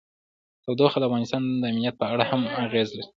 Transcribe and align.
تودوخه 0.63 0.97
د 0.99 1.03
افغانستان 1.09 1.41
د 1.61 1.63
امنیت 1.71 1.95
په 1.97 2.05
اړه 2.13 2.23
هم 2.31 2.41
اغېز 2.63 2.89
لري. 2.97 3.05